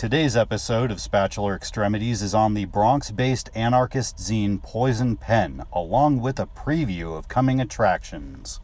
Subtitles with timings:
[0.00, 6.22] Today's episode of Spatular Extremities is on the Bronx based anarchist zine Poison Pen, along
[6.22, 8.62] with a preview of coming attractions.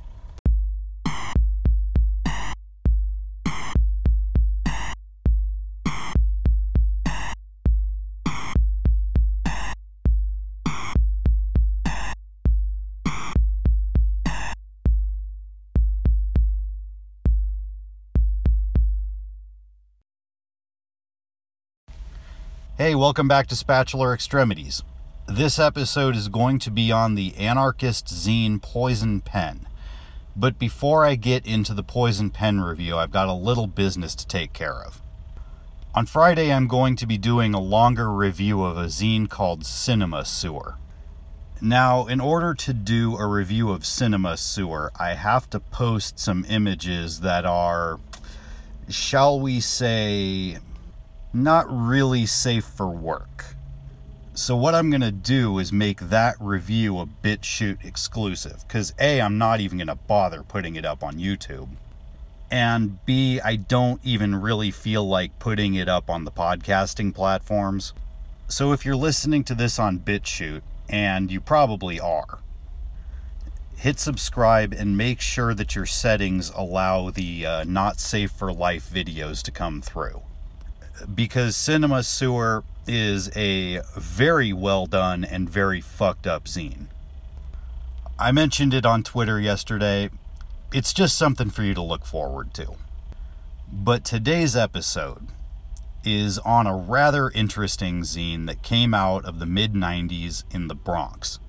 [22.79, 24.83] Hey, welcome back to Spatular Extremities.
[25.27, 29.67] This episode is going to be on the anarchist zine Poison Pen.
[30.37, 34.27] But before I get into the Poison Pen review, I've got a little business to
[34.27, 35.01] take care of.
[35.95, 40.27] On Friday, I'm going to be doing a longer review of a zine called Cinema
[40.27, 40.75] Sewer.
[41.63, 46.45] Now, in order to do a review of Cinema Sewer, I have to post some
[46.47, 48.01] images that are,
[48.91, 50.59] shall we say,
[51.43, 53.45] not really safe for work.
[54.35, 59.21] So what I'm going to do is make that review a BitChute exclusive because A,
[59.21, 61.69] I'm not even going to bother putting it up on YouTube.
[62.51, 67.93] And B, I don't even really feel like putting it up on the podcasting platforms.
[68.47, 72.39] So if you're listening to this on BitChute, and you probably are,
[73.77, 78.89] hit subscribe and make sure that your settings allow the uh, not safe for life
[78.89, 80.23] videos to come through
[81.15, 86.87] because Cinema Sewer is a very well done and very fucked up zine.
[88.19, 90.11] I mentioned it on Twitter yesterday.
[90.73, 92.77] It's just something for you to look forward to.
[93.71, 95.29] But today's episode
[96.05, 100.75] is on a rather interesting zine that came out of the mid 90s in the
[100.75, 101.41] Bronx.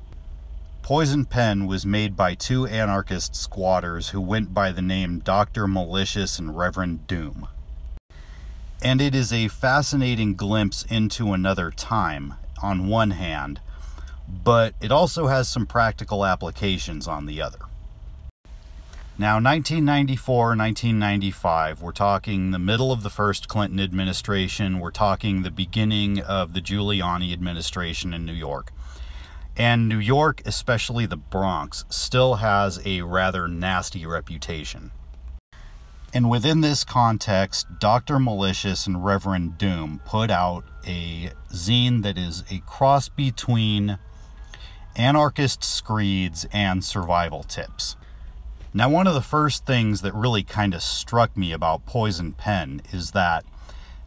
[0.82, 5.68] Poison Pen was made by two anarchist squatters who went by the name Dr.
[5.68, 7.48] Malicious and Reverend Doom
[8.82, 13.60] and it is a fascinating glimpse into another time on one hand,
[14.28, 17.60] but it also has some practical applications on the other.
[19.20, 25.50] Now, 1994, 1995, we're talking the middle of the first Clinton administration, we're talking the
[25.50, 28.72] beginning of the Giuliani administration in New York.
[29.56, 34.92] And New York, especially the Bronx, still has a rather nasty reputation.
[36.14, 38.20] And within this context, Dr.
[38.20, 44.00] Malicious and Reverend Doom put out a zine that is a cross between
[44.96, 47.96] anarchist screeds and survival tips.
[48.74, 52.82] Now, one of the first things that really kind of struck me about Poison Pen
[52.92, 53.44] is that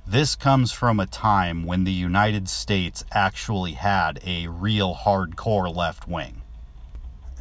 [0.06, 6.09] this comes from a time when the United States actually had a real hardcore left
[6.09, 6.43] wing.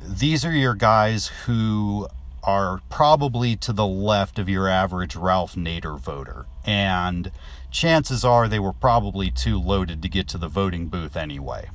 [0.01, 2.07] These are your guys who
[2.43, 6.45] are probably to the left of your average Ralph Nader voter.
[6.65, 7.31] And
[7.71, 11.69] chances are they were probably too loaded to get to the voting booth anyway.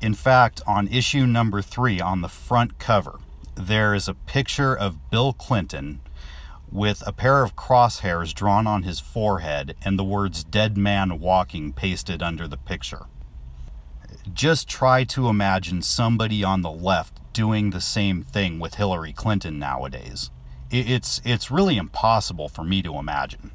[0.00, 3.18] In fact, on issue number three, on the front cover,
[3.54, 6.00] there is a picture of Bill Clinton
[6.70, 11.72] with a pair of crosshairs drawn on his forehead and the words dead man walking
[11.72, 13.06] pasted under the picture.
[14.32, 19.60] Just try to imagine somebody on the left doing the same thing with Hillary Clinton
[19.60, 20.28] nowadays.
[20.72, 23.52] It's, it's really impossible for me to imagine.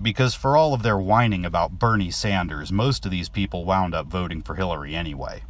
[0.00, 4.06] Because for all of their whining about Bernie Sanders, most of these people wound up
[4.06, 5.42] voting for Hillary anyway.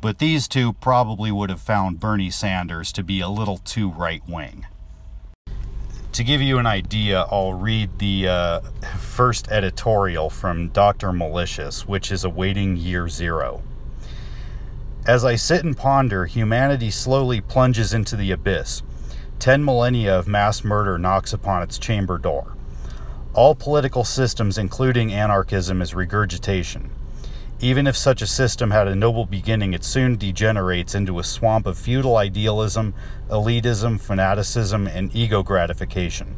[0.00, 4.22] But these two probably would have found Bernie Sanders to be a little too right
[4.26, 4.64] wing.
[6.12, 8.60] To give you an idea, I'll read the uh,
[8.98, 11.12] first editorial from Dr.
[11.12, 13.62] Malicious, which is awaiting year zero.
[15.08, 18.82] As I sit and ponder, humanity slowly plunges into the abyss.
[19.38, 22.54] Ten millennia of mass murder knocks upon its chamber door.
[23.32, 26.90] All political systems, including anarchism, is regurgitation.
[27.58, 31.64] Even if such a system had a noble beginning, it soon degenerates into a swamp
[31.64, 32.92] of feudal idealism,
[33.30, 36.36] elitism, fanaticism, and ego gratification.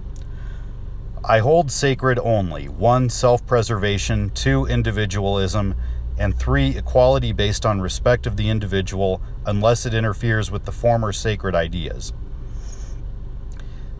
[1.25, 5.75] I hold sacred only one, self preservation, two, individualism,
[6.21, 11.15] and three, equality based on respect of the individual unless it interferes with the former
[11.15, 12.13] sacred ideas.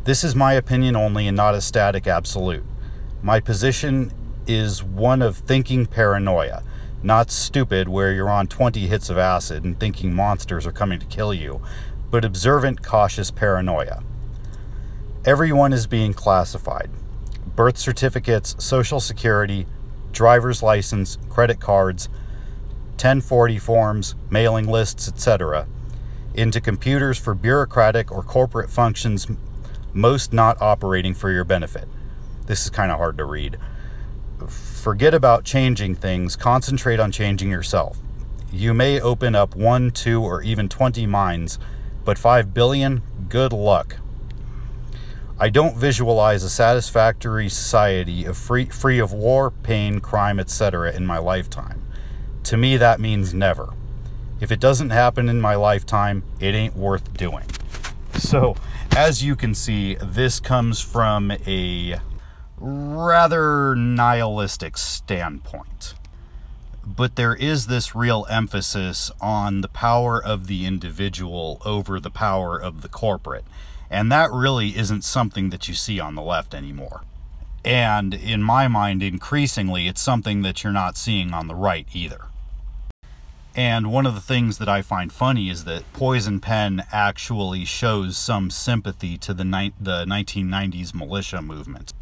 [0.05, 2.65] This is my opinion only and not a static absolute.
[3.23, 4.13] My position
[4.47, 6.63] is one of thinking paranoia,
[7.03, 11.07] not stupid where you're on 20 hits of acid and thinking monsters are coming to
[11.07, 11.63] kill you,
[12.11, 14.03] but observant, cautious paranoia.
[15.25, 16.91] Everyone is being classified
[17.57, 19.67] birth certificates, social security,
[20.13, 22.09] driver's license, credit cards,
[22.93, 25.67] 1040 forms, mailing lists, etc.,
[26.35, 29.27] into computers for bureaucratic or corporate functions,
[29.93, 31.89] most not operating for your benefit.
[32.47, 33.59] This is kind of hard to read.
[34.49, 37.99] Forget about changing things, concentrate on changing yourself.
[38.53, 41.59] You may open up one, two, or even 20 minds,
[42.05, 43.97] but 5 billion, good luck.
[45.43, 50.93] I don't visualize a satisfactory society of free, free of war, pain, crime, etc.
[50.93, 51.83] in my lifetime.
[52.45, 53.73] To me, that means never.
[54.39, 57.47] If it doesn't happen in my lifetime, it ain't worth doing.
[58.19, 58.55] So,
[58.95, 61.99] as you can see, this comes from a
[62.59, 65.95] rather nihilistic standpoint.
[66.87, 72.61] But there is this real emphasis on the power of the individual over the power
[72.61, 73.47] of the corporate.
[73.91, 77.03] And that really isn't something that you see on the left anymore.
[77.65, 82.29] And in my mind, increasingly, it's something that you're not seeing on the right either.
[83.55, 88.17] And one of the things that I find funny is that Poison Pen actually shows
[88.17, 91.93] some sympathy to the, ni- the 1990s militia movement.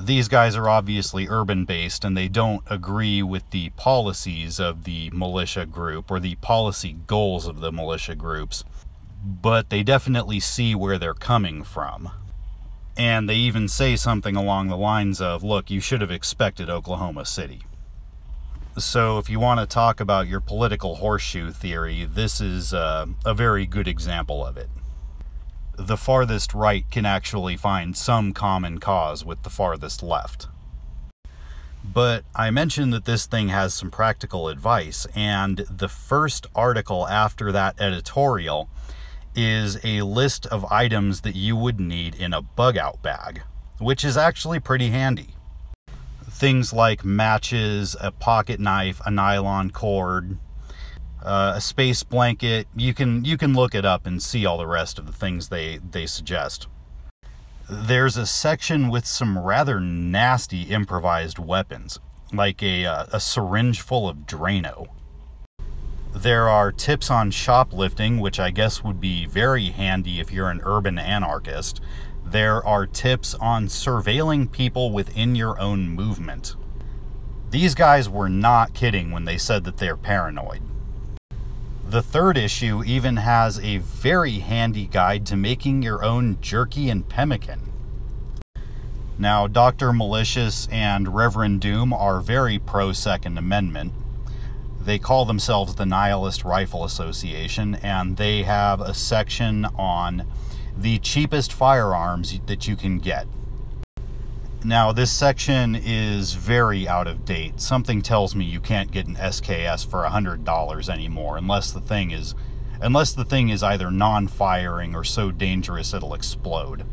[0.00, 5.10] These guys are obviously urban based and they don't agree with the policies of the
[5.10, 8.64] militia group or the policy goals of the militia groups
[9.26, 12.10] but they definitely see where they're coming from.
[12.96, 17.26] And they even say something along the lines of, look, you should have expected Oklahoma
[17.26, 17.62] City.
[18.78, 23.34] So, if you want to talk about your political horseshoe theory, this is uh, a
[23.34, 24.68] very good example of it.
[25.76, 30.48] The farthest right can actually find some common cause with the farthest left.
[31.84, 37.52] But I mentioned that this thing has some practical advice, and the first article after
[37.52, 38.68] that editorial
[39.36, 43.42] is a list of items that you would need in a bug out bag,
[43.78, 45.34] which is actually pretty handy.
[46.28, 50.38] Things like matches, a pocket knife, a nylon cord,
[51.22, 52.66] uh, a space blanket.
[52.74, 55.48] You can you can look it up and see all the rest of the things
[55.48, 56.66] they they suggest.
[57.68, 61.98] There's a section with some rather nasty improvised weapons,
[62.32, 64.86] like a, uh, a syringe full of Drano.
[66.16, 70.62] There are tips on shoplifting, which I guess would be very handy if you're an
[70.64, 71.82] urban anarchist.
[72.24, 76.56] There are tips on surveilling people within your own movement.
[77.50, 80.62] These guys were not kidding when they said that they're paranoid.
[81.86, 87.06] The third issue even has a very handy guide to making your own jerky and
[87.06, 87.74] pemmican.
[89.18, 89.92] Now, Dr.
[89.92, 93.92] Malicious and Reverend Doom are very pro Second Amendment,
[94.86, 100.26] they call themselves the Nihilist Rifle Association, and they have a section on
[100.76, 103.26] the cheapest firearms that you can get.
[104.64, 107.60] Now, this section is very out of date.
[107.60, 112.34] Something tells me you can't get an SKS for $100 anymore unless the thing is
[112.80, 116.84] unless the thing is either non-firing or so dangerous it'll explode.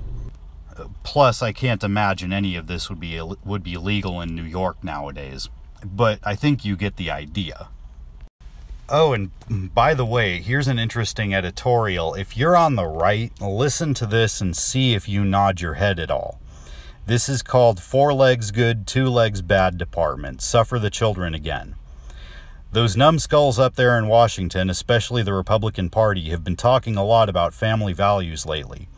[1.04, 4.84] Plus, I can't imagine any of this would be would be legal in New York
[4.84, 5.50] nowadays.
[5.86, 7.70] But I think you get the idea.
[8.90, 9.32] Oh, and
[9.74, 12.16] by the way, here's an interesting editorial.
[12.16, 16.00] If you're on the right, listen to this and see if you nod your head
[16.00, 16.40] at all.
[17.06, 20.42] This is called Four Legs Good, Two Legs Bad Department.
[20.42, 21.76] Suffer the children again.
[22.74, 27.30] Those numbskulls up there in Washington, especially the Republican Party, have been talking a lot
[27.30, 28.90] about family values lately.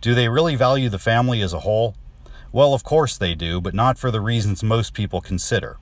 [0.00, 1.94] Do they really value the family as a whole?
[2.50, 5.76] Well, of course they do, but not for the reasons most people consider.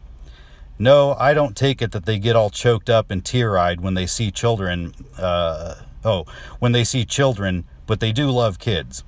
[0.80, 3.94] No, I don't take it that they get all choked up and tear eyed when
[3.94, 4.94] they see children.
[5.18, 6.24] Uh, oh,
[6.60, 9.02] when they see children, but they do love kids.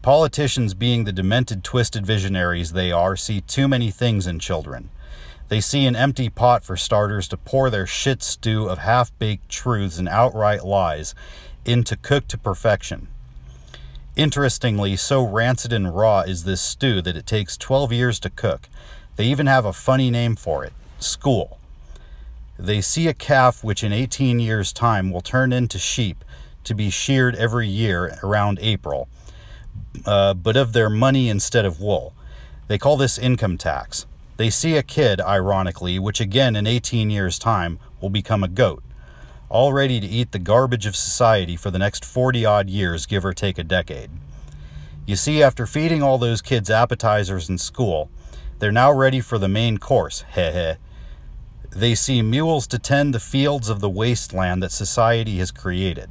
[0.00, 4.88] Politicians, being the demented, twisted visionaries they are, see too many things in children.
[5.48, 9.50] They see an empty pot for starters to pour their shit stew of half baked
[9.50, 11.14] truths and outright lies
[11.66, 13.08] into cooked to perfection.
[14.16, 18.70] Interestingly, so rancid and raw is this stew that it takes 12 years to cook.
[19.16, 21.58] They even have a funny name for it school.
[22.58, 26.24] They see a calf which in 18 years' time will turn into sheep
[26.64, 29.08] to be sheared every year around April,
[30.06, 32.14] uh, but of their money instead of wool.
[32.68, 34.06] They call this income tax.
[34.36, 38.82] They see a kid, ironically, which again in 18 years' time will become a goat,
[39.48, 43.24] all ready to eat the garbage of society for the next 40 odd years, give
[43.24, 44.10] or take a decade.
[45.04, 48.10] You see, after feeding all those kids appetizers in school,
[48.58, 50.74] they're now ready for the main course, heh heh,
[51.74, 56.10] they see mules to tend the fields of the wasteland that society has created.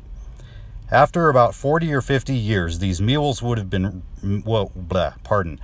[0.89, 4.03] After about 40 or 50 years, these mules would have been,
[4.45, 5.59] well, bleh, pardon,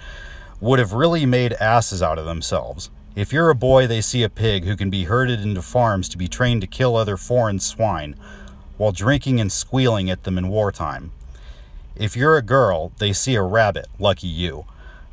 [0.62, 2.90] would have really made asses out of themselves.
[3.16, 6.18] If you're a boy, they see a pig who can be herded into farms to
[6.18, 8.16] be trained to kill other foreign swine
[8.78, 11.12] while drinking and squealing at them in wartime.
[11.96, 14.66] If you're a girl, they see a rabbit, lucky you,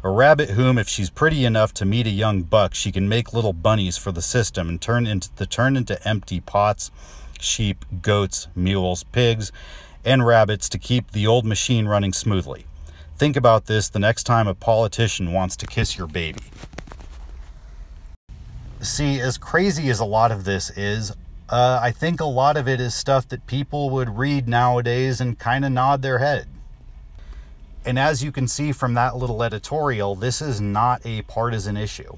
[0.04, 3.32] A rabbit whom, if she's pretty enough to meet a young buck, she can make
[3.32, 6.90] little bunnies for the system and turn into to turn into empty pots,
[7.40, 9.50] sheep, goats, mules, pigs,
[10.04, 12.66] and rabbits to keep the old machine running smoothly.
[13.16, 16.42] Think about this the next time a politician wants to kiss your baby.
[18.82, 21.12] See, as crazy as a lot of this is,
[21.48, 25.38] uh, I think a lot of it is stuff that people would read nowadays and
[25.38, 26.46] kind of nod their head.
[27.84, 32.16] And as you can see from that little editorial, this is not a partisan issue.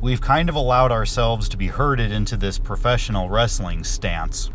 [0.00, 4.50] We've kind of allowed ourselves to be herded into this professional wrestling stance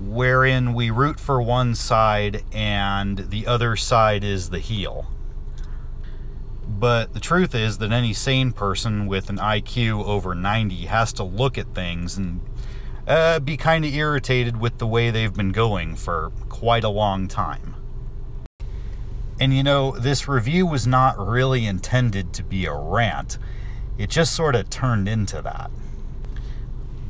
[0.00, 5.06] wherein we root for one side and the other side is the heel.
[6.66, 11.22] But the truth is that any sane person with an IQ over 90 has to
[11.22, 12.40] look at things and
[13.06, 17.28] uh, be kind of irritated with the way they've been going for quite a long
[17.28, 17.74] time.
[19.42, 23.38] And you know, this review was not really intended to be a rant,
[23.98, 25.68] it just sort of turned into that.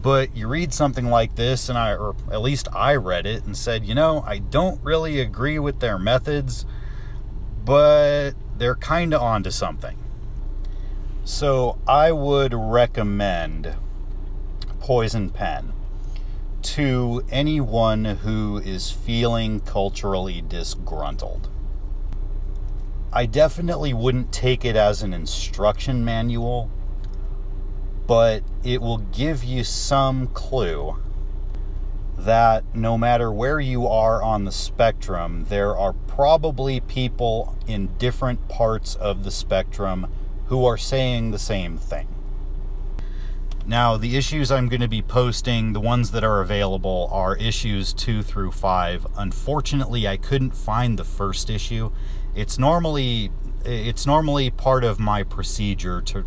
[0.01, 3.55] But you read something like this, and I, or at least I read it and
[3.55, 6.65] said, you know, I don't really agree with their methods,
[7.67, 9.99] but they're kind of onto something.
[11.25, 13.75] So I would recommend
[14.81, 15.75] Poison Pen
[16.63, 21.51] to anyone who is feeling culturally disgruntled.
[23.13, 26.71] I definitely wouldn't take it as an instruction manual
[28.07, 30.97] but it will give you some clue
[32.17, 38.49] that no matter where you are on the spectrum, there are probably people in different
[38.49, 40.13] parts of the spectrum
[40.47, 42.07] who are saying the same thing.
[43.67, 47.93] Now, the issues I'm going to be posting, the ones that are available, are issues
[47.93, 49.07] 2 through 5.
[49.17, 51.93] Unfortunately, I couldn't find the first issue.
[52.35, 53.31] It's normally
[53.65, 56.25] it's normally part of my procedure to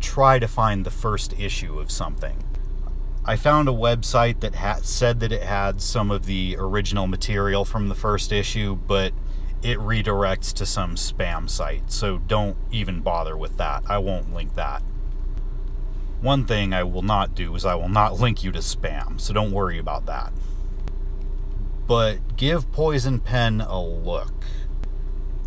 [0.00, 2.42] try to find the first issue of something.
[3.24, 7.66] I found a website that ha- said that it had some of the original material
[7.66, 9.12] from the first issue, but
[9.62, 13.82] it redirects to some spam site, so don't even bother with that.
[13.88, 14.82] I won't link that.
[16.20, 19.32] One thing I will not do is I will not link you to spam, so
[19.32, 20.32] don't worry about that.
[21.86, 24.44] But give Poison Pen a look.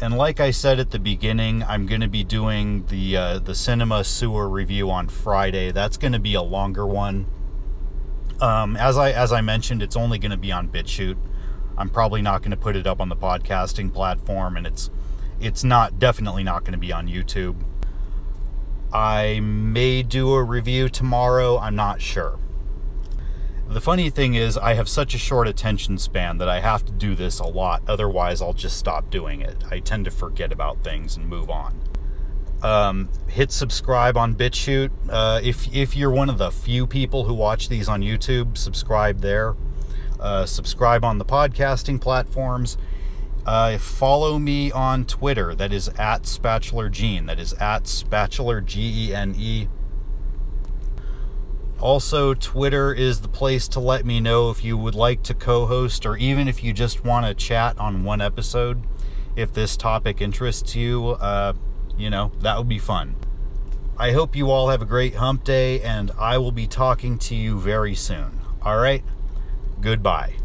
[0.02, 3.56] And like I said at the beginning, I'm going to be doing the uh, the
[3.56, 5.72] cinema sewer review on Friday.
[5.72, 7.28] That's going to be a longer one.
[8.42, 11.18] Um, as I as I mentioned, it's only going to be on BitChute.
[11.78, 14.90] I'm probably not going to put it up on the podcasting platform, and it's
[15.40, 17.56] it's not definitely not going to be on YouTube.
[18.94, 21.58] I may do a review tomorrow.
[21.58, 22.38] I'm not sure.
[23.68, 26.92] The funny thing is, I have such a short attention span that I have to
[26.92, 29.64] do this a lot, otherwise, I'll just stop doing it.
[29.72, 31.82] I tend to forget about things and move on.
[32.62, 34.92] Um, hit subscribe on BitChute.
[35.10, 39.22] Uh, if, if you're one of the few people who watch these on YouTube, subscribe
[39.22, 39.56] there.
[40.20, 42.78] Uh, subscribe on the podcasting platforms.
[43.46, 45.54] Uh, follow me on Twitter.
[45.54, 47.26] That is at Spatular Gene.
[47.26, 49.68] That is at Spatular G E N E.
[51.80, 55.66] Also, Twitter is the place to let me know if you would like to co
[55.66, 58.84] host or even if you just want to chat on one episode.
[59.36, 61.54] If this topic interests you, uh,
[61.98, 63.16] you know, that would be fun.
[63.98, 67.36] I hope you all have a great hump day, and I will be talking to
[67.36, 68.40] you very soon.
[68.62, 69.04] All right?
[69.82, 70.36] Goodbye.